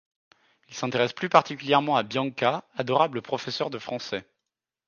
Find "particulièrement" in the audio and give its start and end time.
1.29-1.95